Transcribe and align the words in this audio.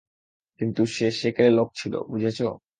কিন্তু 0.59 0.81
সে 0.95 1.07
সেকেলে 1.11 1.51
লোক 1.51 1.69
ছিল, 1.75 1.93
বুঝেছো? 2.11 2.47